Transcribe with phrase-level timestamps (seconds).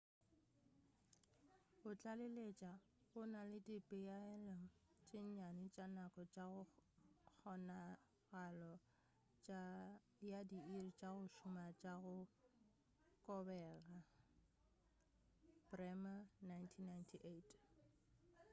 [1.81, 2.71] go tlaleletša
[3.11, 4.57] go na le dipeelo
[5.07, 6.45] tše nnyane tša nako tša
[7.37, 8.73] kgonagalo
[10.29, 12.15] ya diiri tša go šoma tša go
[13.23, 13.97] kobega.
[15.69, 17.59] bremer 1998